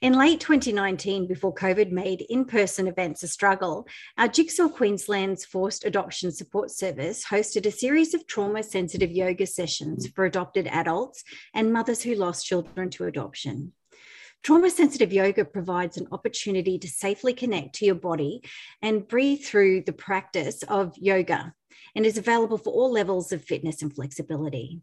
[0.00, 3.86] In late 2019, before COVID made in person events a struggle,
[4.18, 10.06] our Jigsaw Queensland's Forced Adoption Support Service hosted a series of trauma sensitive yoga sessions
[10.08, 13.72] for adopted adults and mothers who lost children to adoption.
[14.42, 18.42] Trauma sensitive yoga provides an opportunity to safely connect to your body
[18.82, 21.54] and breathe through the practice of yoga
[21.94, 24.82] and is available for all levels of fitness and flexibility.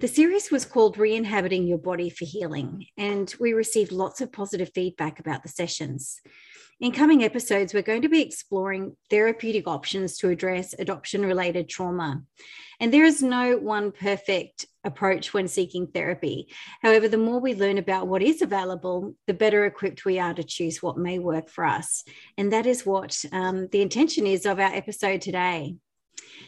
[0.00, 4.30] The series was called Re Inhabiting Your Body for Healing, and we received lots of
[4.30, 6.20] positive feedback about the sessions.
[6.78, 12.22] In coming episodes, we're going to be exploring therapeutic options to address adoption related trauma.
[12.78, 16.46] And there is no one perfect approach when seeking therapy.
[16.80, 20.44] However, the more we learn about what is available, the better equipped we are to
[20.44, 22.04] choose what may work for us.
[22.36, 25.74] And that is what um, the intention is of our episode today.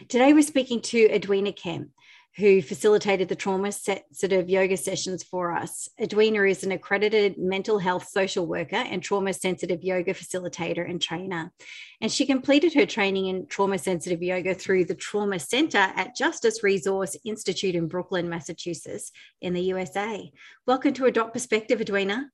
[0.09, 1.91] Today, we're speaking to Edwina Kemp
[2.37, 5.89] who facilitated the trauma sensitive yoga sessions for us.
[6.01, 11.53] Edwina is an accredited mental health social worker and trauma sensitive yoga facilitator and trainer.
[12.01, 16.63] And she completed her training in trauma sensitive yoga through the Trauma Center at Justice
[16.63, 19.11] Resource Institute in Brookline, Massachusetts,
[19.41, 20.31] in the USA.
[20.67, 22.31] Welcome to Adopt Perspective, Edwina.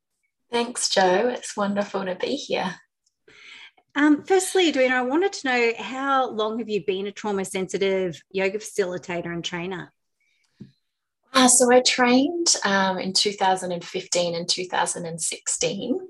[0.53, 1.28] Thanks, Joe.
[1.28, 2.77] It's wonderful to be here.
[3.97, 8.23] Um, firstly, Edwina, I wanted to know how long have you been a trauma sensitive
[8.31, 9.91] yoga facilitator and trainer?
[11.33, 16.01] Uh, so I trained um, in 2015 and 2016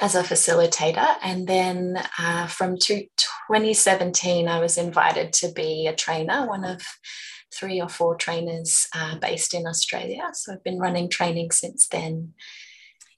[0.00, 1.16] as a facilitator.
[1.22, 6.80] And then uh, from two, 2017, I was invited to be a trainer, one of
[7.54, 10.30] three or four trainers uh, based in Australia.
[10.32, 12.32] So I've been running training since then.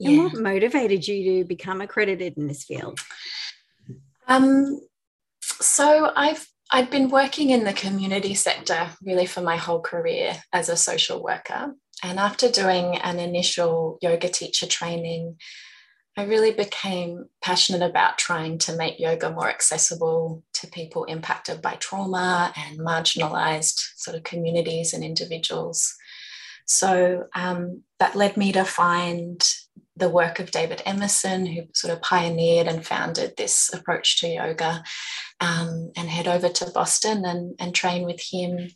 [0.00, 0.10] Yeah.
[0.10, 2.98] And what motivated you to become accredited in this field?
[4.30, 4.80] Um,
[5.42, 10.68] so I've I'd been working in the community sector really for my whole career as
[10.68, 11.74] a social worker.
[12.02, 15.36] And after doing an initial yoga teacher training,
[16.16, 21.74] I really became passionate about trying to make yoga more accessible to people impacted by
[21.74, 25.96] trauma and marginalized sort of communities and individuals.
[26.66, 29.44] So um, that led me to find
[30.00, 34.82] the work of David Emerson, who sort of pioneered and founded this approach to yoga,
[35.40, 38.70] um, and head over to Boston and, and train with him.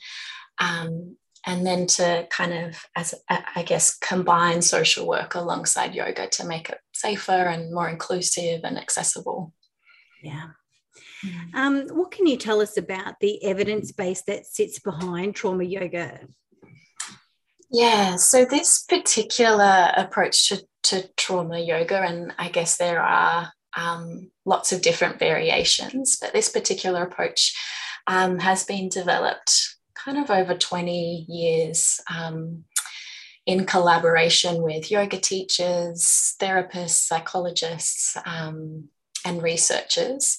[0.59, 6.47] Um, and then to kind of, as I guess, combine social work alongside yoga to
[6.47, 9.53] make it safer and more inclusive and accessible.
[10.23, 10.49] Yeah.
[11.21, 11.57] Hmm.
[11.57, 16.21] Um, what can you tell us about the evidence base that sits behind trauma yoga?
[17.71, 24.31] Yeah, so this particular approach to, to trauma yoga, and I guess there are um,
[24.45, 27.57] lots of different variations, but this particular approach
[28.07, 32.65] um, has been developed kind of over 20 years um,
[33.47, 38.89] in collaboration with yoga teachers, therapists, psychologists, um,
[39.25, 40.39] and researchers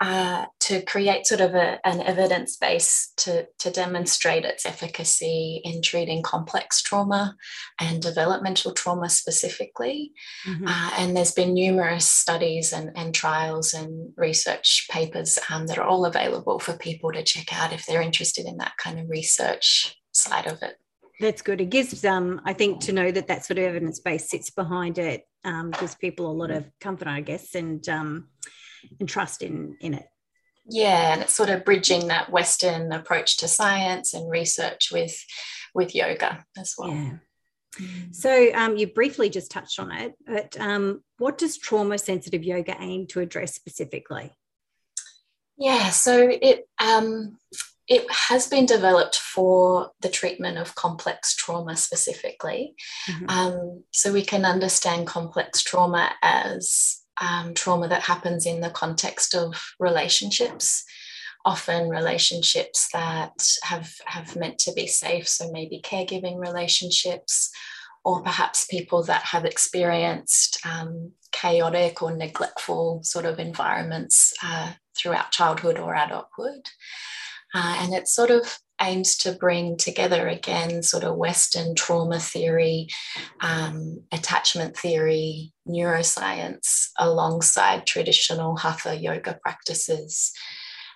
[0.00, 5.82] uh, to create sort of a, an evidence base to, to demonstrate its efficacy in
[5.82, 7.36] treating complex trauma
[7.80, 10.12] and developmental trauma specifically.
[10.46, 10.66] Mm-hmm.
[10.66, 15.86] Uh, and there's been numerous studies and, and trials and research papers um, that are
[15.86, 19.96] all available for people to check out if they're interested in that kind of research
[20.12, 20.76] side of it.
[21.20, 21.60] That's good.
[21.60, 24.98] It gives, um, I think, to know that that sort of evidence base sits behind
[24.98, 28.28] it um, gives people a lot of comfort, I guess, and um,
[29.00, 30.06] and trust in in it
[30.66, 35.16] yeah and it's sort of bridging that western approach to science and research with
[35.74, 37.16] with yoga as well yeah.
[38.12, 42.76] So um, you briefly just touched on it, but um, what does trauma sensitive yoga
[42.78, 44.32] aim to address specifically?
[45.56, 47.38] Yeah, so it um,
[47.86, 52.74] it has been developed for the treatment of complex trauma specifically.
[53.08, 53.28] Mm-hmm.
[53.28, 59.34] Um, so we can understand complex trauma as um, trauma that happens in the context
[59.34, 60.84] of relationships,
[61.44, 65.28] often relationships that have, have meant to be safe.
[65.28, 67.50] So maybe caregiving relationships,
[68.04, 75.32] or perhaps people that have experienced um, chaotic or neglectful sort of environments uh, throughout
[75.32, 76.68] childhood or adulthood.
[77.54, 82.88] Uh, and it's sort of aims to bring together again sort of Western trauma theory,
[83.40, 90.32] um, attachment theory, neuroscience alongside traditional hatha yoga practices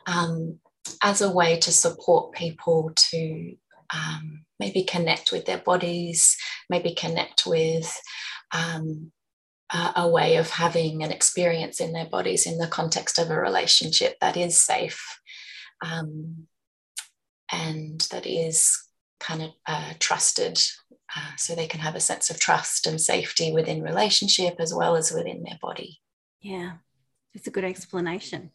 [0.07, 0.59] um,
[1.03, 3.55] as a way to support people to
[3.95, 6.37] um, maybe connect with their bodies,
[6.69, 8.01] maybe connect with
[8.53, 9.13] um,
[9.71, 14.17] a, way of having an experience in their bodies in the context of a relationship
[14.21, 15.21] that is safe.
[15.85, 16.47] Um,
[17.51, 18.85] and that is
[19.21, 20.61] kind of uh, trusted
[21.17, 24.97] uh, so they can have a sense of trust and safety within relationship as well
[24.97, 26.01] as within their body.
[26.41, 26.73] Yeah
[27.39, 28.51] it's a good explanation.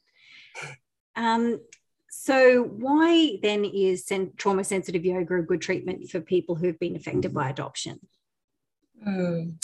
[1.15, 1.61] Um,
[2.09, 7.33] so why then is trauma sensitive yoga a good treatment for people who've been affected
[7.33, 7.99] by adoption?
[9.05, 9.55] Mm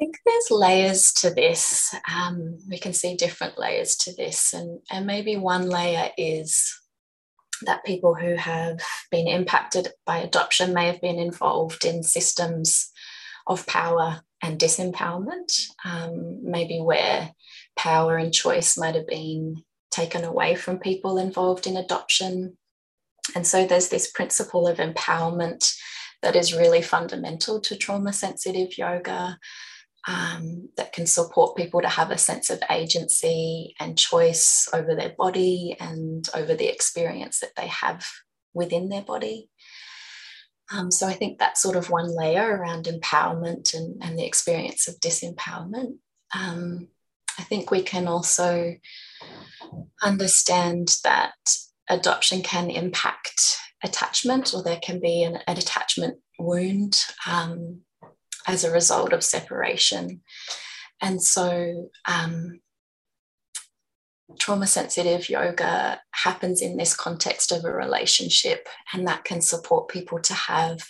[0.00, 1.94] think there's layers to this.
[2.10, 6.79] Um, we can see different layers to this, and, and maybe one layer is
[7.62, 8.80] that people who have
[9.10, 12.90] been impacted by adoption may have been involved in systems
[13.46, 17.32] of power and disempowerment, um, maybe where
[17.76, 22.56] power and choice might have been taken away from people involved in adoption.
[23.34, 25.74] And so there's this principle of empowerment
[26.22, 29.38] that is really fundamental to trauma sensitive yoga
[30.08, 35.14] um, that can support people to have a sense of agency and choice over their
[35.16, 38.06] body and over the experience that they have
[38.54, 39.48] within their body.
[40.72, 44.88] Um, so I think that's sort of one layer around empowerment and, and the experience
[44.88, 45.96] of disempowerment.
[46.34, 46.88] Um,
[47.38, 48.76] I think we can also
[50.02, 51.34] understand that
[51.88, 57.80] adoption can impact attachment, or there can be an, an attachment wound um,
[58.50, 60.22] as a result of separation.
[61.00, 62.60] And so, um,
[64.38, 70.20] trauma sensitive yoga happens in this context of a relationship, and that can support people
[70.20, 70.80] to have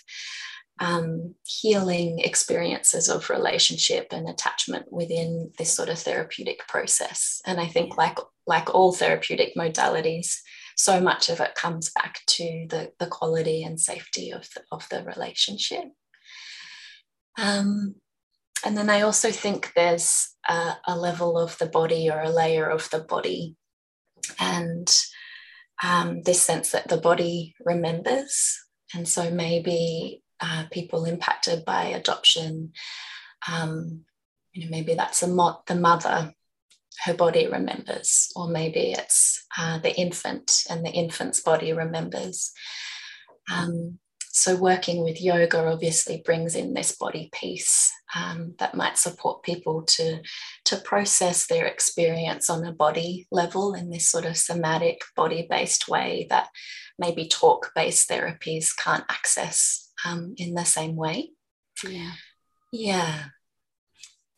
[0.79, 7.43] um, healing experiences of relationship and attachment within this sort of therapeutic process.
[7.47, 10.39] And I think, like like all therapeutic modalities,
[10.77, 14.89] so much of it comes back to the, the quality and safety of the, of
[14.89, 15.85] the relationship.
[17.41, 17.95] Um,
[18.65, 22.69] and then I also think there's a, a, level of the body or a layer
[22.69, 23.57] of the body,
[24.39, 24.87] and
[25.83, 28.59] um, this sense that the body remembers.
[28.95, 32.73] And so maybe uh, people impacted by adoption,
[33.51, 34.05] um,
[34.53, 36.35] you know, maybe that's mo- the mother,
[37.05, 42.53] her body remembers, or maybe it's uh, the infant and the infant's body remembers.
[43.51, 43.99] Um,
[44.33, 49.83] so, working with yoga obviously brings in this body piece um, that might support people
[49.83, 50.21] to,
[50.67, 55.89] to process their experience on a body level in this sort of somatic, body based
[55.89, 56.49] way that
[56.97, 61.31] maybe talk based therapies can't access um, in the same way.
[61.87, 62.13] Yeah.
[62.73, 63.25] Yeah.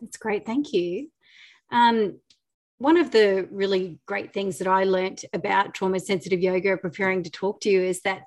[0.01, 0.47] That's great.
[0.47, 1.09] Thank you.
[1.71, 2.19] Um,
[2.79, 7.31] one of the really great things that I learned about trauma sensitive yoga preparing to
[7.31, 8.23] talk to you is that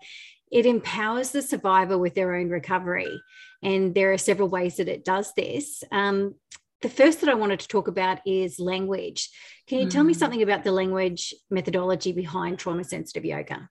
[0.55, 3.21] it empowers the survivor with their own recovery.
[3.62, 5.83] And there are several ways that it does this.
[5.91, 6.35] Um,
[6.81, 9.29] the first that I wanted to talk about is language.
[9.67, 9.91] Can you mm.
[9.91, 10.19] tell me hmm.
[10.19, 13.69] something about the language methodology behind trauma sensitive yoga?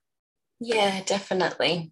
[0.59, 1.91] Yeah, definitely.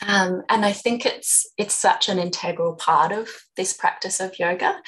[0.00, 4.80] Um, and I think it's it's such an integral part of this practice of yoga.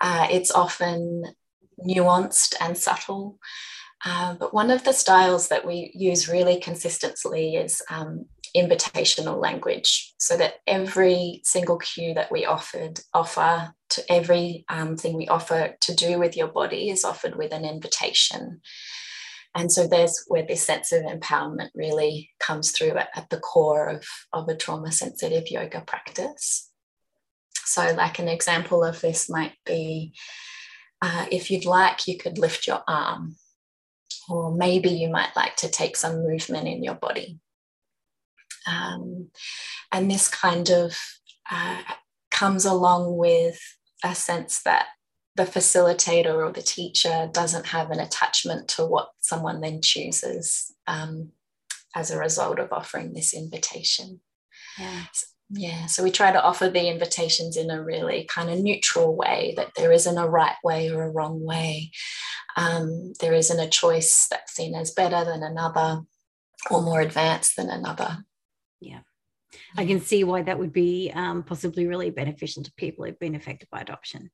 [0.00, 1.24] Uh, it's often
[1.84, 3.40] nuanced and subtle.
[4.04, 10.14] Uh, but one of the styles that we use really consistently is um, invitational language
[10.18, 15.74] so that every single cue that we offered offer to every um, thing we offer
[15.80, 18.60] to do with your body is offered with an invitation.
[19.54, 23.86] And so there's where this sense of empowerment really comes through at, at the core
[23.86, 26.70] of, of a trauma sensitive yoga practice.
[27.64, 30.14] So like an example of this might be
[31.00, 33.36] uh, if you'd like you could lift your arm
[34.28, 37.40] or maybe you might like to take some movement in your body
[38.66, 39.28] um,
[39.90, 40.96] and this kind of
[41.50, 41.82] uh,
[42.30, 43.60] comes along with
[44.04, 44.86] a sense that
[45.34, 51.30] the facilitator or the teacher doesn't have an attachment to what someone then chooses um,
[51.94, 54.20] as a result of offering this invitation.
[54.78, 55.04] Yeah.
[55.54, 59.52] Yeah, so we try to offer the invitations in a really kind of neutral way
[59.58, 61.90] that there isn't a right way or a wrong way.
[62.56, 66.02] Um, there isn't a choice that's seen as better than another
[66.70, 68.24] or more advanced than another.
[68.82, 69.00] Yeah.
[69.76, 73.34] I can see why that would be um, possibly really beneficial to people who've been
[73.34, 74.30] affected by adoption.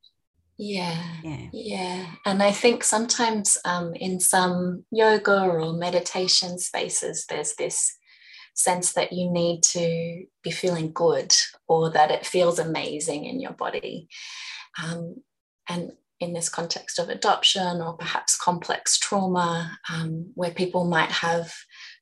[0.59, 2.07] Yeah, yeah, yeah.
[2.27, 7.97] And I think sometimes um, in some yoga or meditation spaces, there's this
[8.55, 11.33] sense that you need to be feeling good
[11.69, 14.09] or that it feels amazing in your body.
[14.83, 15.23] Um,
[15.69, 21.55] and in this context of adoption or perhaps complex trauma, um, where people might have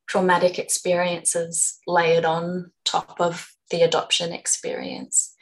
[0.08, 5.34] traumatic experiences layered on top of the adoption experience,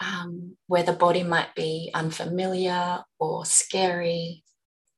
[0.00, 4.44] um, where the body might be unfamiliar or scary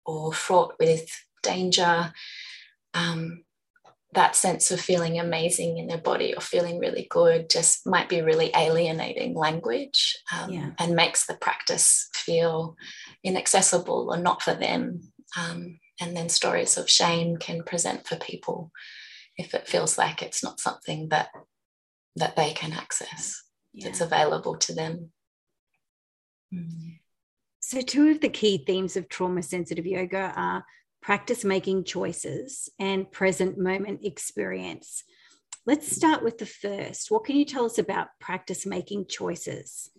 [0.04, 1.08] or fraught with
[1.42, 2.12] danger.
[2.94, 3.44] Um,
[4.14, 8.22] that sense of feeling amazing in their body or feeling really good just might be
[8.22, 10.70] really alienating language um, yeah.
[10.78, 12.74] and makes the practice feel
[13.22, 15.12] inaccessible or not for them.
[15.36, 18.70] Um, and then stories of shame can present for people
[19.36, 21.28] if it feels like it's not something that
[22.16, 23.42] that they can access.
[23.72, 23.88] Yeah.
[23.88, 25.12] It's available to them.
[26.52, 26.98] Mm.
[27.60, 30.64] So, two of the key themes of trauma sensitive yoga are
[31.00, 35.04] practice making choices, and present moment experience.
[35.68, 37.10] Let's start with the first.
[37.10, 39.90] What can you tell us about practice making choices?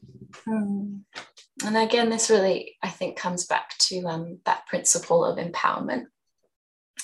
[0.44, 1.02] Hmm.
[1.64, 6.06] And again, this really, I think, comes back to um, that principle of empowerment.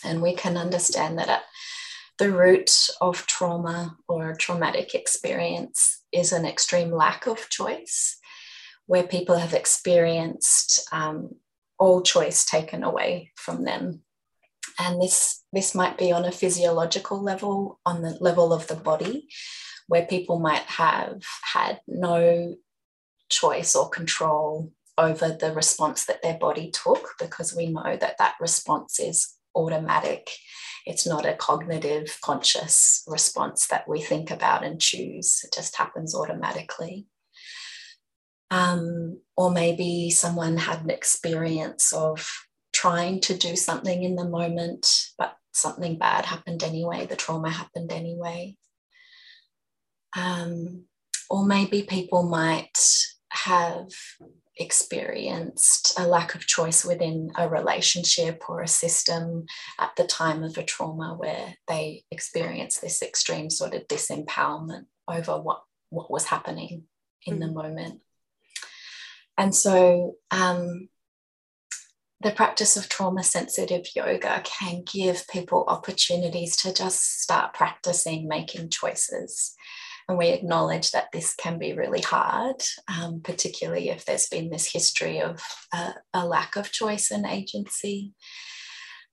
[0.04, 1.44] And we can understand that at
[2.18, 8.18] the root of trauma or traumatic experience is an extreme lack of choice,
[8.88, 11.36] where people have experienced um,
[11.78, 14.02] all choice taken away from them.
[14.80, 19.28] And this, this might be on a physiological level, on the level of the body,
[19.88, 21.22] where people might have
[21.54, 22.56] had no
[23.30, 28.36] choice or control over the response that their body took, because we know that that
[28.40, 30.30] response is automatic.
[30.86, 36.16] It's not a cognitive, conscious response that we think about and choose, it just happens
[36.16, 37.08] automatically.
[38.52, 42.45] Um, or maybe someone had an experience of
[42.86, 47.92] trying to do something in the moment, but something bad happened anyway, the trauma happened
[47.92, 48.56] anyway.
[50.16, 50.86] Um,
[51.28, 52.78] or maybe people might
[53.30, 53.88] have
[54.58, 59.48] experienced a lack of choice within a relationship or a system
[59.80, 65.42] at the time of a trauma where they experience this extreme sort of disempowerment over
[65.42, 66.84] what, what was happening
[67.26, 67.48] in mm-hmm.
[67.48, 68.02] the moment.
[69.40, 70.88] And so um,
[72.22, 78.70] the practice of trauma sensitive yoga can give people opportunities to just start practicing making
[78.70, 79.54] choices.
[80.08, 84.72] And we acknowledge that this can be really hard, um, particularly if there's been this
[84.72, 85.42] history of
[85.74, 88.14] uh, a lack of choice and agency.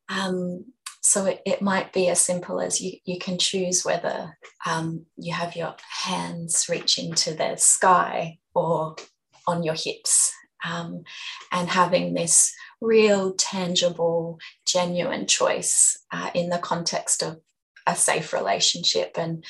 [0.08, 0.66] Um,
[1.00, 5.32] so it, it, might be as simple as you, you can choose whether um, you
[5.32, 8.94] have your hands reaching to the sky or
[9.46, 10.32] on your hips
[10.64, 11.04] um,
[11.50, 17.38] and having this real, tangible, genuine choice uh, in the context of
[17.86, 19.12] a safe relationship.
[19.16, 19.44] And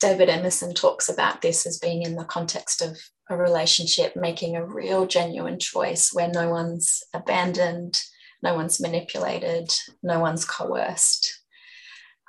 [0.00, 2.98] David Emerson talks about this as being in the context of
[3.30, 8.00] a relationship, making a real, genuine choice where no one's abandoned,
[8.42, 11.40] no one's manipulated, no one's coerced.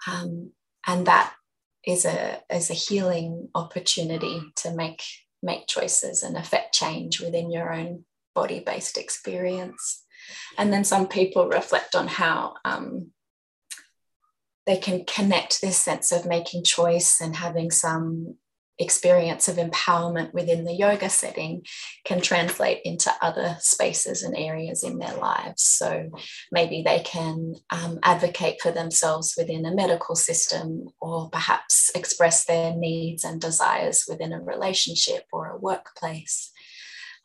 [0.08, 0.52] Um,
[0.86, 1.34] and that
[1.86, 5.02] is a, is a healing opportunity to make
[5.44, 10.04] make choices and affect change within your own body based experience.
[10.58, 13.12] And then some people reflect on how um,
[14.66, 18.38] they can connect this sense of making choice and having some
[18.80, 21.64] experience of empowerment within the yoga setting
[22.06, 25.62] can translate into other spaces and areas in their lives.
[25.62, 26.10] So
[26.52, 32.76] maybe they can um, advocate for themselves within a medical system, or perhaps express their
[32.76, 36.52] needs and desires within a relationship or a workplace.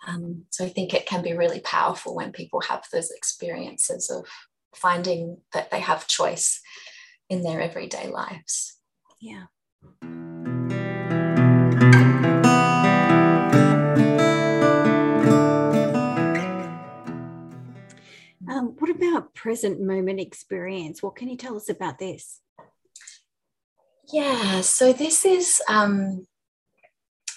[0.07, 4.27] Um, so I think it can be really powerful when people have those experiences of
[4.75, 6.61] finding that they have choice
[7.29, 8.77] in their everyday lives.
[9.21, 9.45] Yeah.
[18.49, 21.03] Um, what about present moment experience?
[21.03, 22.41] What can you tell us about this?
[24.11, 26.27] Yeah, so this is um,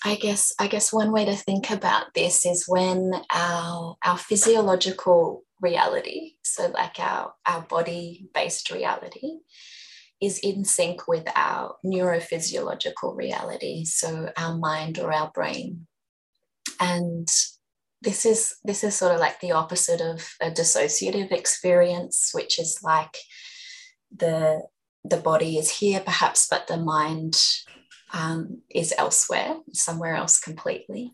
[0.03, 5.43] I guess I guess one way to think about this is when our our physiological
[5.61, 9.39] reality, so like our our body based reality,
[10.19, 15.85] is in sync with our neurophysiological reality, so our mind or our brain,
[16.79, 17.27] and
[18.01, 22.79] this is this is sort of like the opposite of a dissociative experience, which is
[22.81, 23.17] like
[24.15, 24.63] the
[25.03, 27.39] the body is here perhaps, but the mind
[28.13, 31.13] um, is elsewhere, somewhere else completely.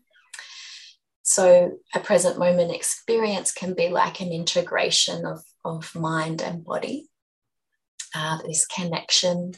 [1.22, 7.08] So, a present moment experience can be like an integration of, of mind and body,
[8.14, 9.52] uh, this connection,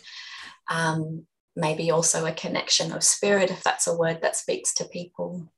[0.69, 5.53] um, maybe also a connection of spirit, if that's a word that speaks to people.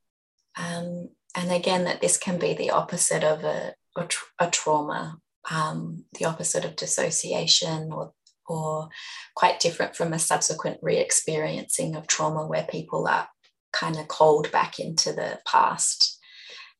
[0.56, 5.18] Um, and again, that this can be the opposite of a, a, tra- a trauma,
[5.50, 8.12] um, the opposite of dissociation or
[8.49, 8.88] or
[9.34, 13.28] quite different from a subsequent re experiencing of trauma where people are
[13.72, 16.18] kind of called back into the past.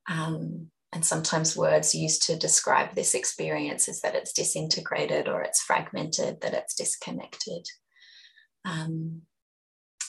[0.09, 5.63] Um, and sometimes words used to describe this experience is that it's disintegrated or it's
[5.63, 7.67] fragmented, that it's disconnected.
[8.65, 9.23] Um,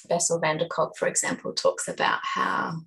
[0.10, 2.82] Bessel van der Kolk, for example, talks about how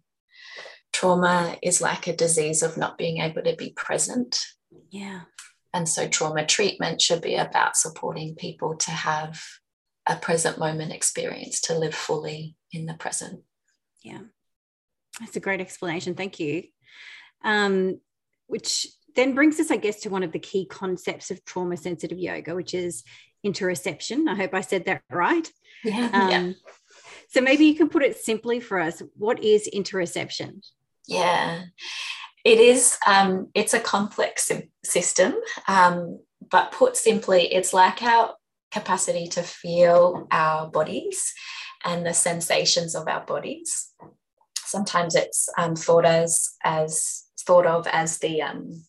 [0.92, 4.38] trauma is like a disease of not being able to be present.
[4.90, 5.22] Yeah.
[5.76, 9.42] And so trauma treatment should be about supporting people to have
[10.06, 13.42] a present moment experience, to live fully in the present.
[14.02, 14.20] Yeah.
[15.20, 16.14] That's a great explanation.
[16.14, 16.62] Thank you.
[17.44, 18.00] Um,
[18.46, 22.18] which then brings us, I guess, to one of the key concepts of trauma sensitive
[22.18, 23.04] yoga, which is
[23.46, 24.28] interoception.
[24.30, 25.52] I hope I said that right.
[25.84, 26.10] Yeah.
[26.10, 26.52] Um, yeah.
[27.28, 29.02] So maybe you can put it simply for us.
[29.14, 30.64] What is interoception?
[31.06, 31.64] Yeah
[32.46, 34.52] it is um, it's a complex
[34.84, 35.34] system
[35.66, 38.34] um, but put simply it's like our
[38.70, 41.34] capacity to feel our bodies
[41.84, 43.90] and the sensations of our bodies.
[44.58, 48.84] Sometimes it's um, thought as as thought of as the um,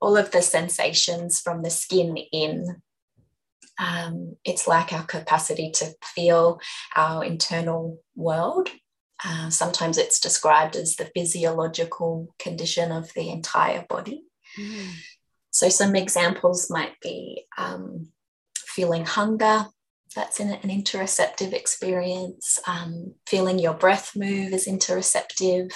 [0.00, 2.82] all of the sensations from the skin in.
[3.78, 6.60] Um, it's like our capacity to feel
[6.94, 8.70] our internal world
[9.24, 14.24] uh, sometimes it's described as the physiological condition of the entire body.
[14.58, 14.90] Mm.
[15.50, 18.08] So, some examples might be um,
[18.56, 19.66] feeling hunger,
[20.16, 22.58] that's an, an interoceptive experience.
[22.66, 25.72] Um, feeling your breath move is interoceptive.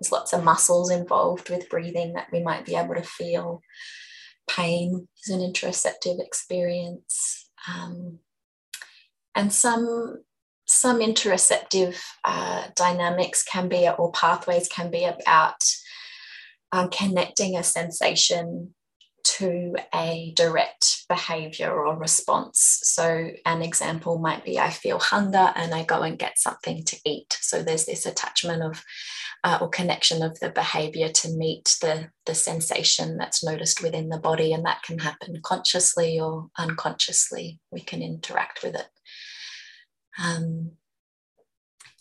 [0.00, 3.62] There's lots of muscles involved with breathing that we might be able to feel.
[4.50, 7.48] Pain is an interoceptive experience.
[7.72, 8.18] Um,
[9.34, 10.22] and some
[10.74, 15.56] some interoceptive uh, dynamics can be, or pathways can be about
[16.72, 18.74] um, connecting a sensation
[19.24, 22.80] to a direct behavior or response.
[22.82, 26.96] So, an example might be I feel hunger and I go and get something to
[27.04, 27.38] eat.
[27.40, 28.84] So, there's this attachment of
[29.44, 34.18] uh, or connection of the behavior to meet the, the sensation that's noticed within the
[34.18, 37.60] body, and that can happen consciously or unconsciously.
[37.70, 38.88] We can interact with it.
[40.22, 40.72] Um,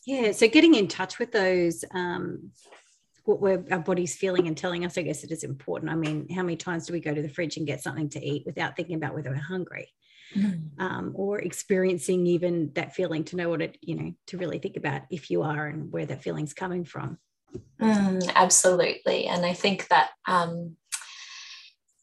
[0.06, 2.52] yeah, so getting in touch with those, um,
[3.26, 5.92] what we're, our body's feeling and telling us, I guess it is important.
[5.92, 8.24] I mean, how many times do we go to the fridge and get something to
[8.24, 9.90] eat without thinking about whether we're hungry?
[10.36, 10.70] Mm.
[10.80, 14.78] Um, or experiencing even that feeling to know what it, you know, to really think
[14.78, 17.20] about if you are and where that feeling's coming from.
[17.80, 19.26] Mm, absolutely.
[19.26, 20.76] And I think that um,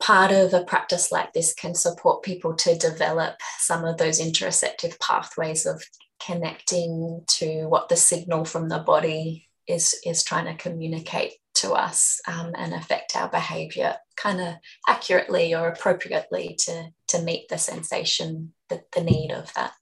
[0.01, 4.99] part of a practice like this can support people to develop some of those interoceptive
[4.99, 5.83] pathways of
[6.25, 12.21] connecting to what the signal from the body is is trying to communicate to us
[12.27, 14.55] um, and affect our behavior kind of
[14.89, 19.73] accurately or appropriately to to meet the sensation the, the need of that.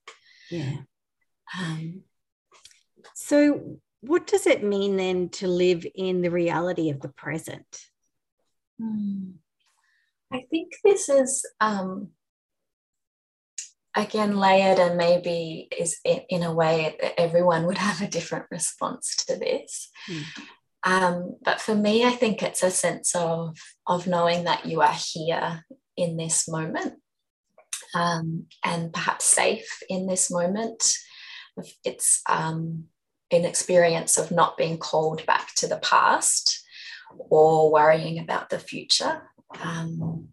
[0.51, 0.79] Yeah.
[1.59, 2.03] Um,
[3.15, 7.87] so what does it mean then to live in the reality of the present?
[8.81, 9.33] Hmm.
[10.33, 12.09] I think this is um,
[13.97, 19.37] again layered and maybe is in a way everyone would have a different response to
[19.37, 19.91] this.
[20.09, 20.25] Mm.
[20.85, 24.97] Um, but for me, I think it's a sense of of knowing that you are
[24.97, 25.65] here
[25.97, 26.95] in this moment
[27.95, 30.95] um, and perhaps safe in this moment.
[31.85, 32.85] It's um,
[33.31, 36.65] an experience of not being called back to the past
[37.31, 39.23] or worrying about the future.
[39.61, 40.29] Um,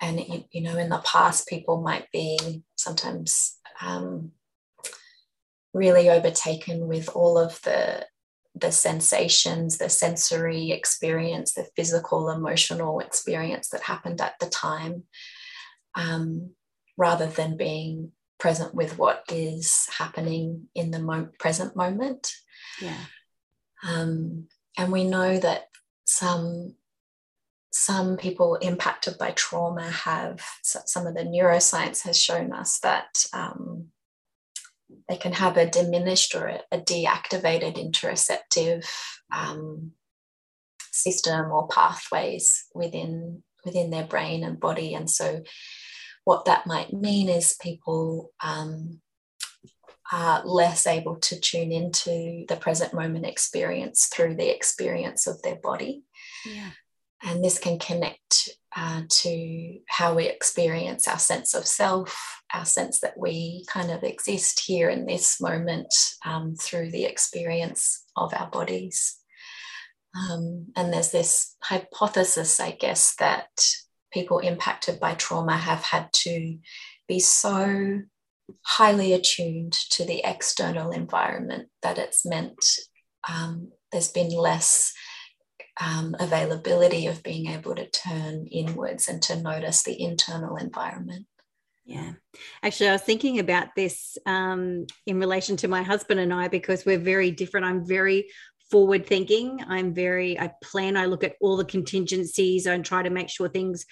[0.00, 4.32] and, you know, in the past, people might be sometimes um,
[5.72, 8.06] really overtaken with all of the
[8.56, 15.02] the sensations, the sensory experience, the physical, emotional experience that happened at the time,
[15.96, 16.50] um,
[16.96, 22.32] rather than being present with what is happening in the mo- present moment.
[22.80, 23.04] Yeah.
[23.82, 24.46] Um,
[24.78, 25.64] and we know that
[26.04, 26.76] some
[27.76, 33.86] some people impacted by trauma have some of the neuroscience has shown us that um,
[35.08, 38.88] they can have a diminished or a, deactivated interoceptive
[39.34, 39.90] um,
[40.92, 44.94] system or pathways within within their brain and body.
[44.94, 45.42] And so
[46.22, 49.00] what that might mean is people um,
[50.12, 55.56] are less able to tune into the present moment experience through the experience of their
[55.56, 56.04] body.
[56.46, 56.70] Yeah
[57.24, 63.00] and this can connect uh, to how we experience our sense of self, our sense
[63.00, 65.92] that we kind of exist here in this moment
[66.24, 69.16] um, through the experience of our bodies.
[70.16, 73.48] Um, and there's this hypothesis, I guess, that
[74.12, 76.58] people impacted by trauma have had to
[77.08, 78.02] be so
[78.62, 82.62] highly attuned to the external environment that it's meant
[83.28, 84.92] um, there's been less
[85.80, 91.26] um, availability of being able to turn inwards and to notice the internal environment.
[91.84, 92.12] Yeah.
[92.62, 96.86] Actually, I was thinking about this um, in relation to my husband and I because
[96.86, 97.66] we're very different.
[97.66, 98.30] I'm very
[98.70, 99.60] forward thinking.
[99.68, 103.48] I'm very, I plan, I look at all the contingencies and try to make sure
[103.48, 103.84] things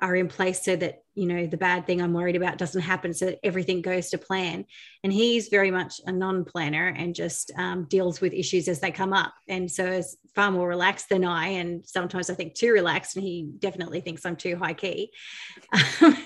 [0.00, 3.12] are in place so that you know the bad thing i'm worried about doesn't happen
[3.12, 4.64] so that everything goes to plan.
[5.02, 9.12] And he's very much a non-planner and just um, deals with issues as they come
[9.12, 9.32] up.
[9.48, 13.24] And so is far more relaxed than i and sometimes i think too relaxed and
[13.24, 15.10] he definitely thinks i'm too high key.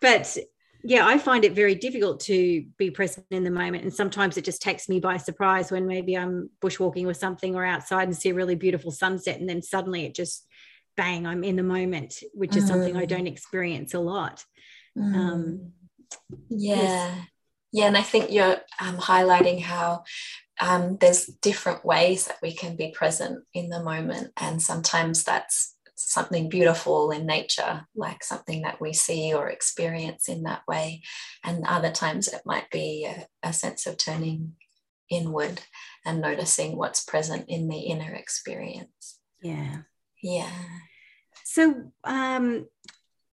[0.00, 0.36] But
[0.84, 4.44] yeah i find it very difficult to be present in the moment and sometimes it
[4.44, 8.30] just takes me by surprise when maybe i'm bushwalking or something or outside and see
[8.30, 10.46] a really beautiful sunset and then suddenly it just
[10.96, 12.68] bang, I'm in the moment, which is mm.
[12.68, 13.08] something I mm.
[13.08, 14.44] don't experience a lot.
[14.98, 15.14] Mm.
[15.14, 15.72] Um,
[16.48, 16.76] yeah.
[16.76, 17.18] Yes.
[17.72, 17.86] Yeah.
[17.86, 20.04] And I think you're um, highlighting how
[20.60, 24.32] um, there's different ways that we can be present in the moment.
[24.36, 30.42] And sometimes that's something beautiful in nature, like something that we see or experience in
[30.42, 31.02] that way.
[31.44, 34.54] And other times it might be a, a sense of turning
[35.10, 35.60] inward
[36.04, 39.18] and noticing what's present in the inner experience.
[39.42, 39.78] Yeah.
[40.22, 40.50] Yeah.
[41.44, 42.66] So, um,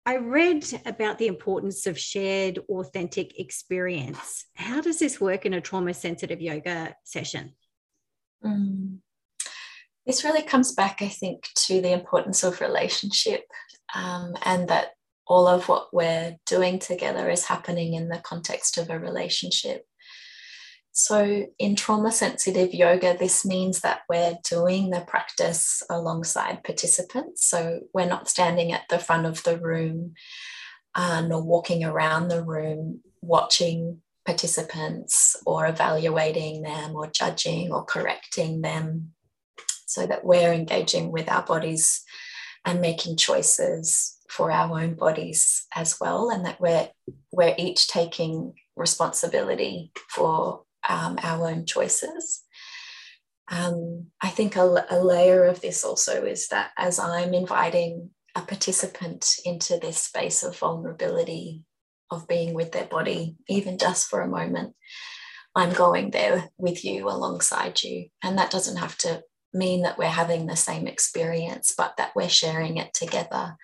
[0.07, 4.45] I read about the importance of shared authentic experience.
[4.55, 7.55] How does this work in a trauma sensitive yoga session?
[8.45, 8.99] Mm.
[10.07, 13.45] This really comes back, I think, to the importance of relationship
[13.95, 14.89] um, and that
[15.27, 19.87] all of what we're doing together is happening in the context of a relationship.
[20.97, 27.45] So, in trauma sensitive yoga, this means that we're doing the practice alongside participants.
[27.45, 30.15] So, we're not standing at the front of the room
[30.95, 38.61] uh, nor walking around the room watching participants or evaluating them or judging or correcting
[38.61, 39.15] them,
[39.87, 42.05] so that we're engaging with our bodies
[42.65, 46.89] and making choices for our own bodies as well, and that we're,
[47.33, 52.43] we're each taking responsibility for um, our own choices.
[53.51, 58.41] Um, I think a, a layer of this also is that as I'm inviting a
[58.41, 61.63] participant into this space of vulnerability,
[62.11, 64.75] of being with their body, even just for a moment,
[65.55, 68.09] I'm going there with you alongside you.
[68.23, 72.29] And that doesn't have to mean that we're having the same experience, but that we're
[72.29, 73.57] sharing it together.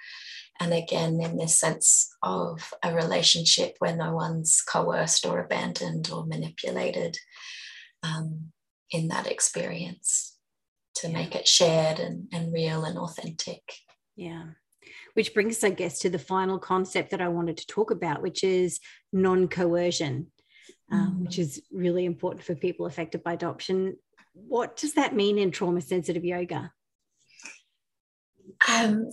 [0.60, 6.26] And again, in this sense of a relationship where no one's coerced or abandoned or
[6.26, 7.16] manipulated
[8.02, 8.52] um,
[8.90, 10.36] in that experience
[10.96, 11.14] to yeah.
[11.14, 13.62] make it shared and, and real and authentic.
[14.16, 14.48] Yeah.
[15.14, 18.22] Which brings us, I guess, to the final concept that I wanted to talk about,
[18.22, 18.80] which is
[19.14, 20.30] non coercion,
[20.92, 21.24] um, mm.
[21.24, 23.96] which is really important for people affected by adoption.
[24.34, 26.72] What does that mean in trauma sensitive yoga?
[28.68, 29.10] Um,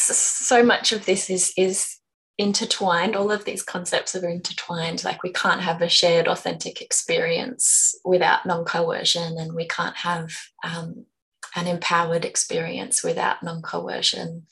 [0.00, 1.96] so much of this is is
[2.38, 3.16] intertwined.
[3.16, 5.04] All of these concepts are intertwined.
[5.04, 10.30] Like we can't have a shared authentic experience without non-coercion and we can't have
[10.62, 11.06] um,
[11.54, 14.46] an empowered experience without non-coercion.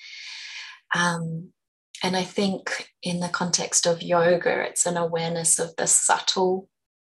[0.94, 1.52] Um,
[2.04, 6.68] and i think in the context of yoga it's an awareness of the subtle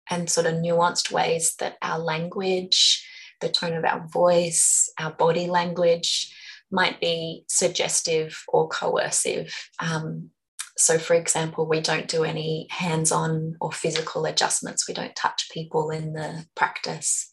[0.08, 3.06] and sort of nuanced ways that our language
[3.40, 6.32] the tone of our voice our body language
[6.74, 9.54] might be suggestive or coercive.
[9.78, 10.30] Um,
[10.76, 15.48] so, for example, we don't do any hands on or physical adjustments, we don't touch
[15.52, 17.30] people in the practice.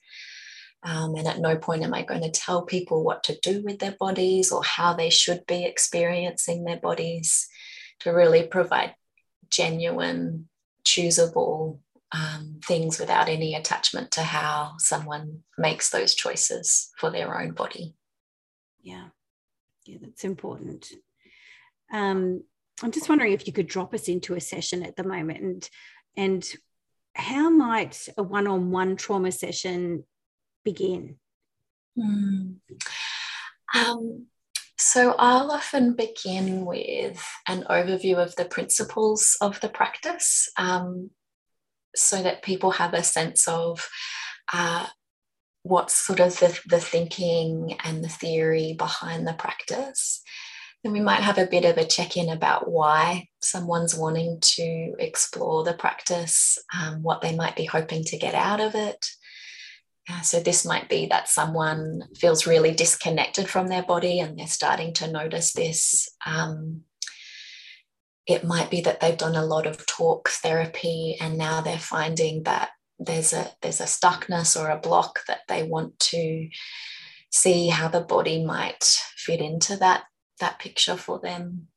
[0.84, 3.80] Um, and at no point am I going to tell people what to do with
[3.80, 7.48] their bodies or how they should be experiencing their bodies
[8.00, 8.96] to really provide
[9.50, 10.50] genuine,
[10.84, 11.80] choosable
[12.12, 17.96] um, things without any attachment to how someone makes those choices for their own body.
[18.82, 19.10] Yeah,
[19.92, 20.88] yeah, that's important.
[21.92, 22.44] Um,
[22.82, 25.70] I'm just wondering if you could drop us into a session at the moment and
[26.18, 26.48] and
[27.14, 30.06] how might a one-on-one trauma session
[30.64, 31.18] begin?
[31.98, 32.58] Mm.
[33.76, 34.28] Um,
[34.78, 41.12] so I'll often begin with an overview of the principles of the practice um,
[41.96, 43.88] so that people have a sense of
[44.54, 44.88] uh,
[45.64, 50.22] what's sort of the, the thinking and the theory behind the practice.
[50.84, 54.96] Then we might have a bit of a check in about why someone's wanting to
[54.98, 59.06] explore the practice, um, what they might be hoping to get out of it.
[60.10, 64.48] Uh, so, this might be that someone feels really disconnected from their body and they're
[64.48, 66.10] starting to notice this.
[66.26, 66.82] Um,
[68.26, 72.44] it might be that they've done a lot of talk therapy and now they're finding
[72.44, 72.72] that
[73.04, 76.50] there's a there's a stuckness or a block that they want to
[77.32, 78.84] see how the body might
[79.16, 80.04] fit into that
[80.40, 81.68] that picture for them.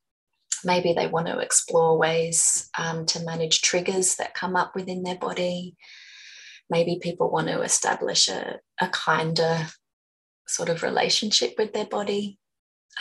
[0.64, 5.16] Maybe they want to explore ways um, to manage triggers that come up within their
[5.16, 5.76] body.
[6.70, 9.66] Maybe people want to establish a, a kinder
[10.46, 12.38] sort of relationship with their body.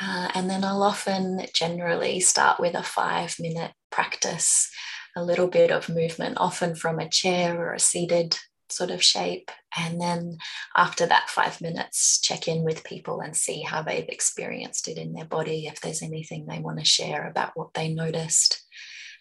[0.02, 4.70] Uh, and then I'll often generally start with a five minute practice,
[5.16, 8.38] a little bit of movement, often from a chair or a seated
[8.70, 9.52] sort of shape.
[9.78, 10.38] And then
[10.76, 15.14] after that five minutes, check in with people and see how they've experienced it in
[15.14, 18.64] their body, if there's anything they want to share about what they noticed.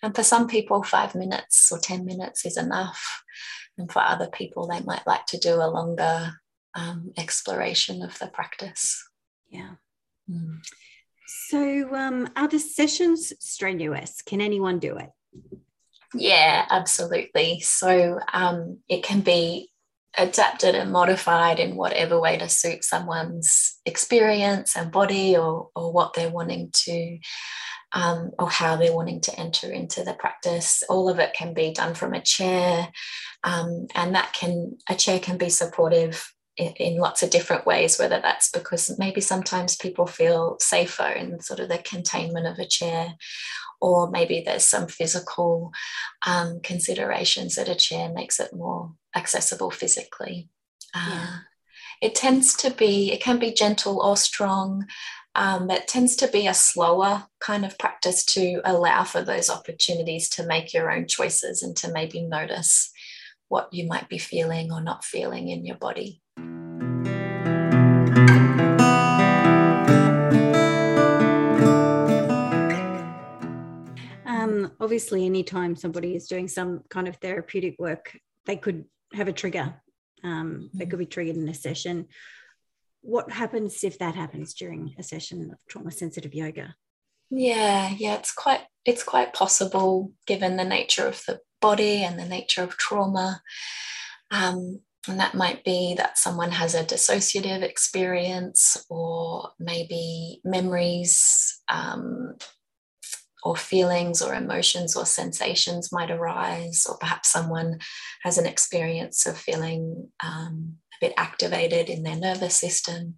[0.02, 3.22] And for some people, five minutes or 10 minutes is enough.
[3.78, 6.32] And for other people, they might like to do a longer
[6.74, 9.02] um, exploration of the practice.
[9.48, 9.74] Yeah.
[10.30, 10.58] Mm.
[11.48, 14.22] So, um, are the sessions strenuous?
[14.22, 15.10] Can anyone do it?
[16.14, 17.60] Yeah, absolutely.
[17.60, 19.70] So, um, it can be
[20.18, 26.12] adapted and modified in whatever way to suit someone's experience and body or, or what
[26.12, 27.18] they're wanting to
[27.94, 30.82] um, or how they're wanting to enter into the practice.
[30.88, 32.88] All of it can be done from a chair,
[33.44, 37.98] um, and that can a chair can be supportive in, in, lots of different ways,
[37.98, 42.66] whether that's because maybe sometimes people feel safer in sort of the containment of a
[42.66, 43.14] chair,
[43.82, 45.72] or maybe there's some physical
[46.24, 50.48] um, considerations that a chair makes it more accessible physically.
[50.94, 51.38] Uh, yeah.
[52.00, 54.86] It tends to be, it can be gentle or strong.
[55.34, 60.28] Um, it tends to be a slower kind of practice to allow for those opportunities
[60.30, 62.92] to make your own choices and to maybe notice
[63.48, 66.21] what you might be feeling or not feeling in your body.
[74.82, 79.74] Obviously, anytime somebody is doing some kind of therapeutic work, they could have a trigger.
[80.24, 82.08] Um, they could be triggered in a session.
[83.00, 86.74] What happens if that happens during a session of trauma sensitive yoga?
[87.30, 92.26] Yeah, yeah, it's quite it's quite possible given the nature of the body and the
[92.26, 93.40] nature of trauma.
[94.30, 102.36] Um, and that might be that someone has a dissociative experience or maybe memories um,
[103.42, 107.78] or feelings or emotions or sensations might arise, or perhaps someone
[108.22, 113.16] has an experience of feeling um, a bit activated in their nervous system.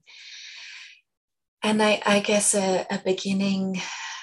[1.62, 3.80] And I, I guess a, a beginning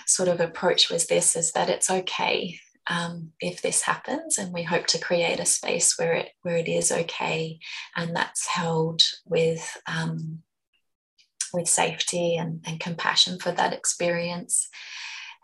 [0.07, 4.63] sort of approach was this is that it's okay um, if this happens and we
[4.63, 7.59] hope to create a space where it where it is okay
[7.95, 10.39] and that's held with um,
[11.53, 14.67] with safety and, and compassion for that experience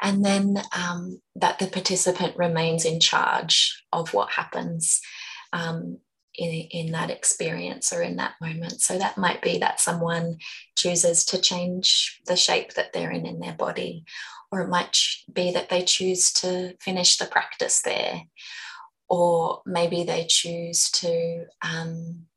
[0.02, 5.02] and then um, that the participant remains in charge of what happens
[5.54, 5.98] um,
[6.36, 8.82] in, in that experience or in that moment.
[8.82, 10.38] So that might be that someone
[10.76, 14.06] chooses to change the shape that they're in in their body,
[14.52, 14.98] or it might
[15.32, 18.22] be that they choose to finish the practice there,
[19.10, 22.28] or maybe they choose to um,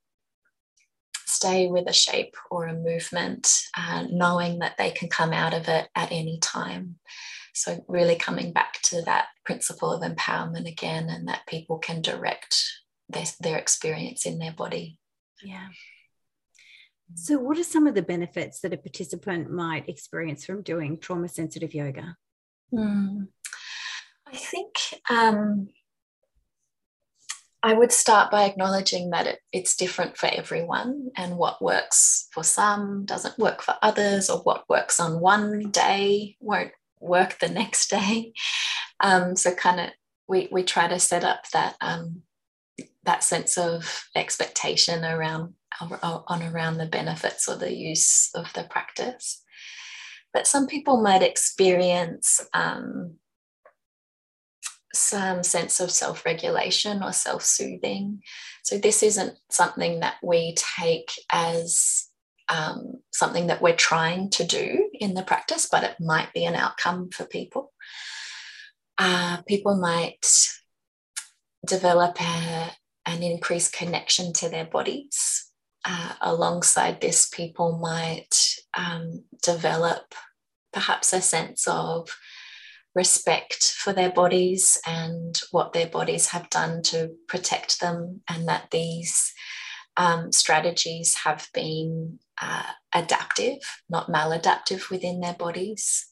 [1.26, 5.68] stay with a shape or a movement, uh, knowing that they can come out of
[5.68, 6.96] it at any time.
[7.54, 12.62] So, really coming back to that principle of empowerment again, and that people can direct
[13.08, 14.98] their, their experience in their body.
[15.42, 15.68] Yeah.
[17.14, 21.28] So, what are some of the benefits that a participant might experience from doing trauma
[21.28, 22.16] sensitive yoga?
[22.72, 23.28] Mm.
[24.26, 24.74] I think
[25.08, 25.68] um,
[27.62, 32.44] I would start by acknowledging that it, it's different for everyone, and what works for
[32.44, 37.90] some doesn't work for others, or what works on one day won't work the next
[37.90, 38.32] day.
[39.00, 39.88] Um, so, kind of,
[40.28, 42.22] we, we try to set up that um,
[43.04, 49.42] that sense of expectation around on around the benefits or the use of the practice.
[50.32, 53.16] But some people might experience um,
[54.92, 58.22] some sense of self regulation or self soothing.
[58.62, 62.09] So, this isn't something that we take as
[62.50, 66.54] um, something that we're trying to do in the practice, but it might be an
[66.54, 67.72] outcome for people.
[68.98, 70.26] Uh, people might
[71.66, 72.70] develop a,
[73.06, 75.50] an increased connection to their bodies.
[75.84, 78.34] Uh, alongside this, people might
[78.76, 80.14] um, develop
[80.72, 82.08] perhaps a sense of
[82.94, 88.70] respect for their bodies and what their bodies have done to protect them, and that
[88.70, 89.32] these
[89.96, 92.62] um, strategies have been uh,
[92.94, 96.06] adaptive, not maladaptive within their bodies.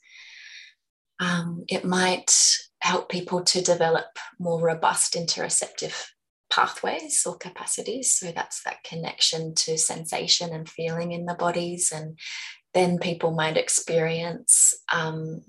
[1.20, 2.32] Um, it might
[2.80, 4.06] help people to develop
[4.38, 6.06] more robust interoceptive
[6.50, 8.14] pathways or capacities.
[8.14, 11.92] So that's that connection to sensation and feeling in the bodies.
[11.94, 12.18] And
[12.74, 15.42] then people might experience um,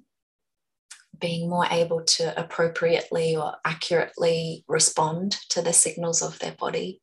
[1.20, 7.02] being more able to appropriately or accurately respond to the signals of their body.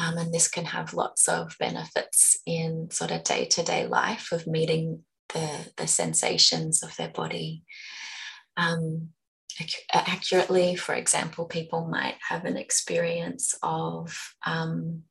[0.00, 4.32] Um, and this can have lots of benefits in sort of day to day life
[4.32, 7.64] of meeting the, the sensations of their body.
[8.56, 9.10] Um,
[9.92, 15.02] accurately, for example, people might have an experience of um,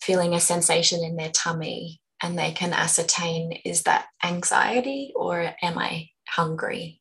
[0.00, 5.78] feeling a sensation in their tummy and they can ascertain is that anxiety or am
[5.78, 7.00] I hungry?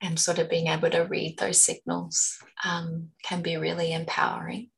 [0.00, 4.70] And sort of being able to read those signals um, can be really empowering.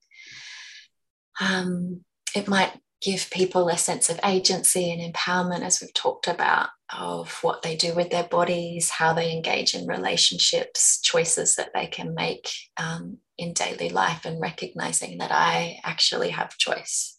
[1.40, 6.68] Um, it might give people a sense of agency and empowerment, as we've talked about,
[6.96, 11.86] of what they do with their bodies, how they engage in relationships, choices that they
[11.86, 17.18] can make um, in daily life, and recognizing that I actually have choice.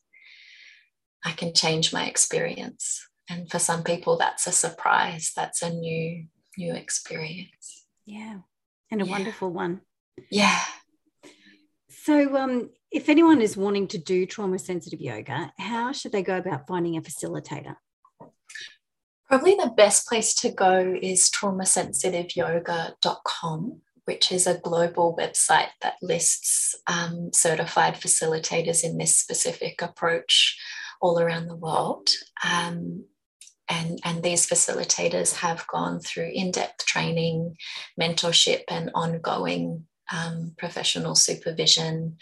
[1.23, 3.05] I can change my experience.
[3.29, 5.31] And for some people, that's a surprise.
[5.35, 6.25] That's a new,
[6.57, 7.85] new experience.
[8.05, 8.39] Yeah.
[8.91, 9.11] And a yeah.
[9.11, 9.81] wonderful one.
[10.31, 10.59] Yeah.
[12.03, 16.37] So, um, if anyone is wanting to do trauma sensitive yoga, how should they go
[16.37, 17.75] about finding a facilitator?
[19.27, 26.73] Probably the best place to go is traumasensitiveyoga.com, which is a global website that lists
[26.87, 30.57] um, certified facilitators in this specific approach
[31.01, 32.09] all around the world.
[32.43, 33.05] Um,
[33.67, 37.55] and, and these facilitators have gone through in depth training,
[38.01, 42.17] mentorship, and ongoing um, professional supervision.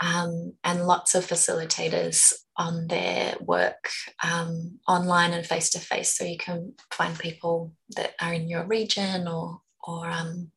[0.00, 3.90] Um, and lots of facilitators on their work
[4.22, 6.16] um, online and face to face.
[6.16, 10.52] So you can find people that are in your region or or um,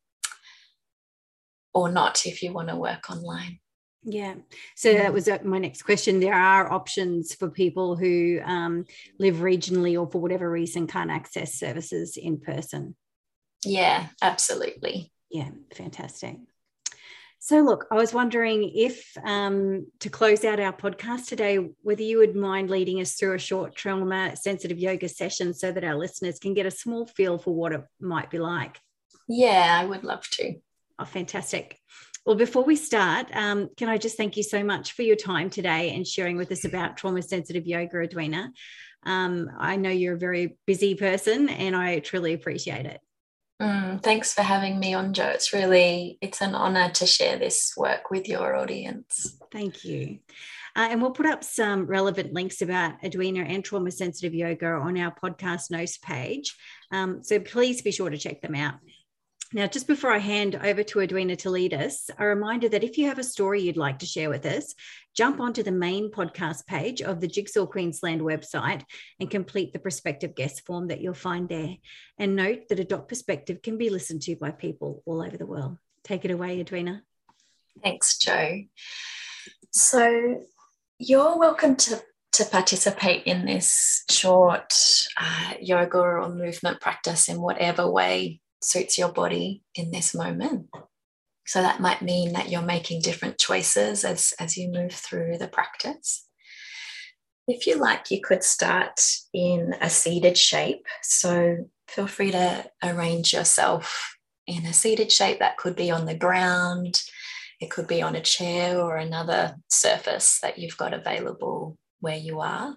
[1.74, 3.60] or not if you want to work online.
[4.04, 4.36] Yeah.
[4.76, 6.20] So that was uh, my next question.
[6.20, 8.86] There are options for people who um,
[9.20, 12.96] live regionally or for whatever reason can't access services in person.
[13.64, 15.12] Yeah, absolutely.
[15.32, 16.38] Yeah, fantastic.
[17.40, 22.20] So, look, I was wondering if um, to close out our podcast today, whether you
[22.20, 26.38] would mind leading us through a short trauma sensitive yoga session so that our listeners
[26.38, 28.80] can get a small feel for what it might be like.
[29.28, 30.54] Yeah, I would love to.
[31.00, 31.80] Oh, fantastic.
[32.28, 35.50] Well, before we start, um, can I just thank you so much for your time
[35.50, 38.52] today and sharing with us about trauma sensitive yoga, Edwina.
[39.04, 43.02] Um, I know you're a very busy person and I truly appreciate it.
[43.62, 45.28] Mm, thanks for having me on, Jo.
[45.28, 49.38] It's really it's an honor to share this work with your audience.
[49.52, 50.18] Thank you.
[50.76, 54.98] Uh, and we'll put up some relevant links about Edwina and trauma sensitive yoga on
[54.98, 56.56] our podcast notes page.
[56.92, 58.76] Um, so please be sure to check them out.
[59.54, 62.98] Now, just before I hand over to Edwina to lead us, a reminder that if
[62.98, 64.74] you have a story you'd like to share with us,
[65.14, 68.84] jump onto the main podcast page of the Jigsaw Queensland website
[69.20, 71.76] and complete the prospective guest form that you'll find there.
[72.18, 75.78] And note that Adopt Perspective can be listened to by people all over the world.
[76.06, 77.04] Take it away, Edwina.
[77.84, 78.62] Thanks, Joe.
[79.72, 80.46] So,
[80.98, 82.02] you're welcome to
[82.34, 84.74] to participate in this short
[85.20, 90.68] uh, yoga or movement practice in whatever way suits your body in this moment.
[91.46, 95.48] So that might mean that you're making different choices as, as you move through the
[95.48, 96.28] practice.
[97.48, 99.02] If you like, you could start
[99.34, 100.86] in a seated shape.
[101.02, 104.16] So feel free to arrange yourself
[104.48, 107.02] in a seated shape that could be on the ground,
[107.60, 112.40] it could be on a chair or another surface that you've got available where you
[112.40, 112.76] are.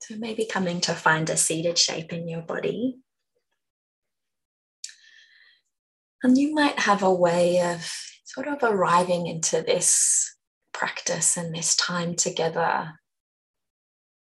[0.00, 2.98] So maybe coming to find a seated shape in your body.
[6.24, 7.86] And you might have a way of
[8.24, 10.34] sort of arriving into this
[10.72, 12.94] practice and this time together,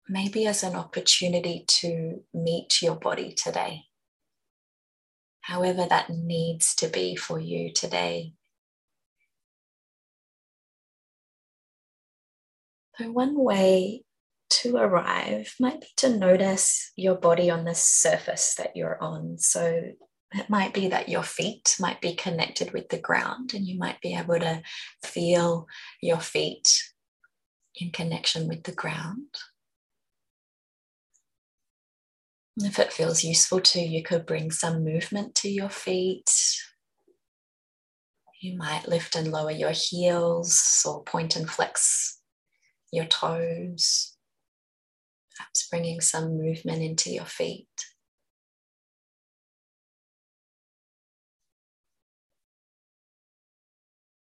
[0.09, 3.85] maybe as an opportunity to meet your body today,
[5.43, 8.33] however that needs to be for you today.
[12.99, 14.03] So, one way
[14.51, 19.39] to arrive might be to notice your body on the surface that you're on.
[19.39, 19.93] So,
[20.35, 24.01] it might be that your feet might be connected with the ground and you might
[24.01, 24.63] be able to
[25.03, 25.67] feel
[26.01, 26.83] your feet
[27.77, 29.29] in connection with the ground.
[32.59, 36.31] And if it feels useful to, you could bring some movement to your feet.
[38.41, 42.21] You might lift and lower your heels or point and flex
[42.93, 44.17] your toes,
[45.35, 47.69] perhaps bringing some movement into your feet.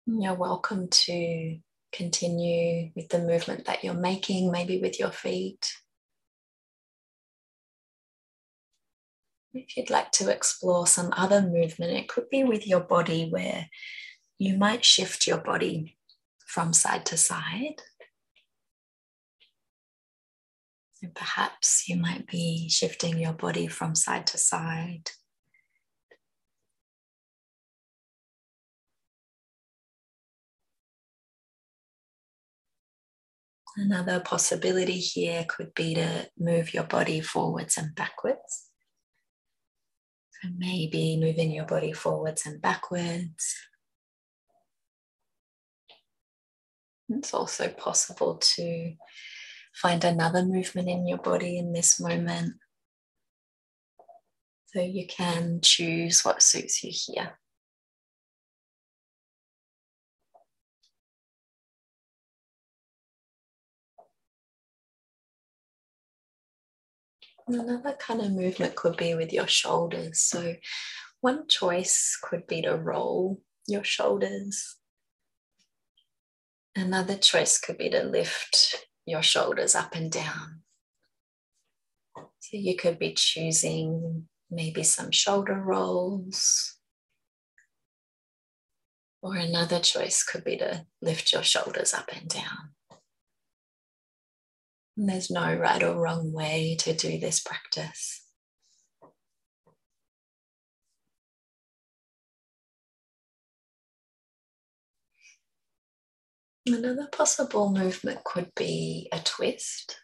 [0.04, 1.58] You're welcome to
[1.92, 5.74] continue with the movement that you're making, maybe with your feet.
[9.54, 13.68] If you'd like to explore some other movement, it could be with your body where
[14.38, 15.96] you might shift your body
[16.46, 17.82] from side to side.
[21.00, 25.10] And perhaps you might be shifting your body from side to side.
[33.76, 38.68] Another possibility here could be to move your body forwards and backwards.
[40.40, 43.56] So maybe moving your body forwards and backwards.
[47.08, 48.94] It's also possible to
[49.74, 52.54] find another movement in your body in this moment.
[54.66, 57.38] So you can choose what suits you here.
[67.46, 70.20] Another kind of movement could be with your shoulders.
[70.20, 70.54] So,
[71.20, 74.76] one choice could be to roll your shoulders.
[76.74, 80.62] Another choice could be to lift your shoulders up and down.
[82.16, 86.78] So, you could be choosing maybe some shoulder rolls.
[89.22, 92.74] Or another choice could be to lift your shoulders up and down.
[94.96, 98.24] And there's no right or wrong way to do this practice.
[106.66, 109.98] Another possible movement could be a twist.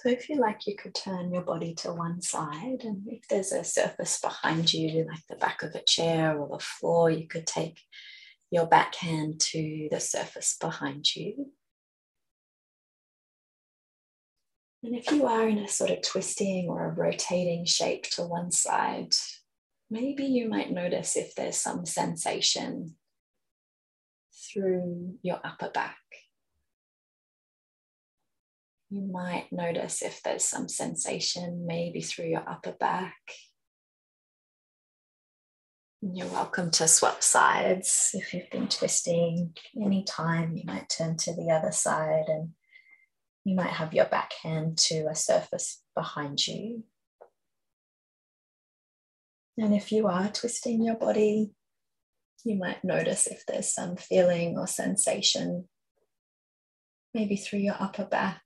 [0.00, 3.52] So, if you like, you could turn your body to one side, and if there's
[3.52, 7.46] a surface behind you, like the back of a chair or the floor, you could
[7.46, 7.80] take
[8.50, 11.52] your backhand to the surface behind you
[14.82, 18.52] And if you are in a sort of twisting or a rotating shape to one
[18.52, 19.12] side,
[19.90, 22.94] maybe you might notice if there's some sensation
[24.32, 25.96] through your upper back.
[28.90, 33.16] You might notice if there's some sensation maybe through your upper back.
[36.00, 40.56] You're welcome to swap sides if you've been twisting anytime.
[40.56, 42.50] You might turn to the other side and
[43.48, 46.84] you might have your backhand to a surface behind you.
[49.56, 51.52] And if you are twisting your body,
[52.44, 55.66] you might notice if there's some feeling or sensation,
[57.14, 58.42] maybe through your upper back.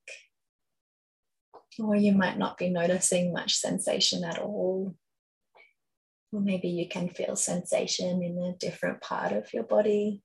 [1.80, 4.94] Or you might not be noticing much sensation at all.
[6.30, 10.22] Or maybe you can feel sensation in a different part of your body.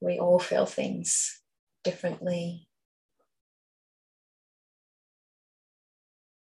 [0.00, 1.40] We all feel things
[1.82, 2.68] differently.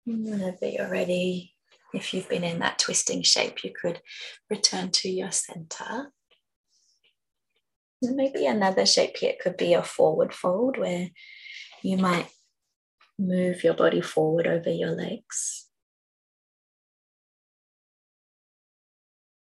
[0.08, 1.54] Mm, Whenever you're ready,
[1.92, 4.00] if you've been in that twisting shape, you could
[4.48, 6.12] return to your center.
[8.00, 11.08] Maybe another shape here could be a forward fold where
[11.82, 12.28] you might
[13.18, 15.66] move your body forward over your legs.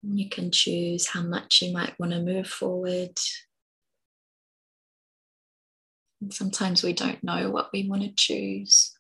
[0.03, 3.19] You can choose how much you might want to move forward.
[6.21, 8.98] And sometimes we don't know what we want to choose.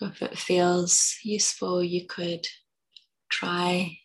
[0.00, 2.46] If it feels useful, you could
[3.30, 3.98] try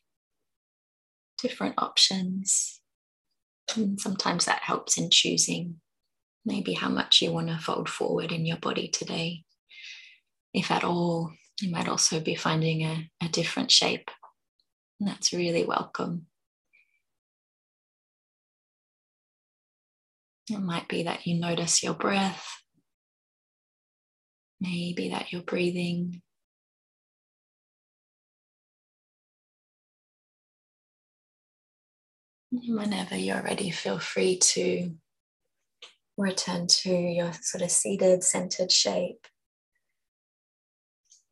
[1.42, 2.82] different options.
[3.76, 5.82] And sometimes that helps in choosing
[6.46, 9.44] maybe how much you want to fold forward in your body today.
[10.54, 14.10] If at all, you might also be finding a, a different shape
[15.00, 16.28] And that's really welcome.
[20.50, 22.61] It might be that you notice your breath,
[24.62, 26.22] maybe that you're breathing.
[32.51, 34.91] Whenever you're ready, feel free to
[36.18, 39.26] return to your sort of seated, centered shape.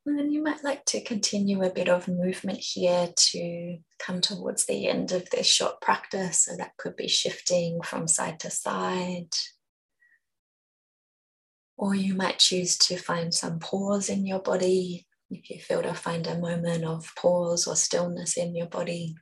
[0.06, 4.64] And then you might like to continue a bit of movement here to come towards
[4.64, 6.46] the end of this short practice.
[6.46, 9.34] So that could be shifting from side to side.
[11.80, 15.94] Or you might choose to find some pause in your body if you feel to
[15.94, 19.16] find a moment of pause or stillness in your body.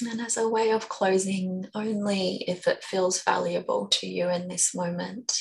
[0.00, 4.74] And as a way of closing, only if it feels valuable to you in this
[4.74, 5.38] moment,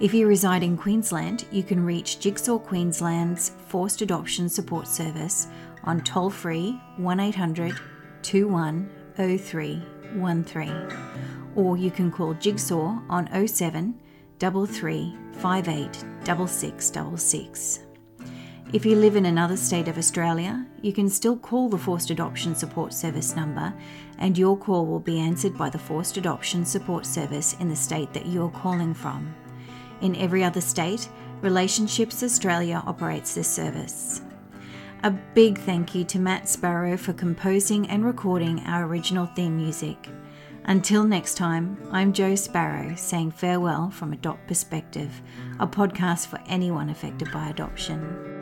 [0.00, 5.46] If you reside in Queensland, you can reach Jigsaw Queensland's Forced Adoption Support Service
[5.84, 7.78] on toll free 1800
[8.22, 11.12] 210313
[11.54, 13.94] or you can call Jigsaw on 07
[14.38, 17.80] double three five eight double six double six.
[18.72, 22.54] If you live in another state of Australia, you can still call the Forced Adoption
[22.54, 23.74] Support Service number,
[24.18, 28.14] and your call will be answered by the Forced Adoption Support Service in the state
[28.14, 29.34] that you're calling from.
[30.00, 31.08] In every other state,
[31.42, 34.22] Relationships Australia operates this service.
[35.04, 40.08] A big thank you to Matt Sparrow for composing and recording our original theme music.
[40.66, 45.20] Until next time, I'm Joe Sparrow saying farewell from Adopt Perspective,
[45.58, 48.32] a podcast for anyone affected by adoption.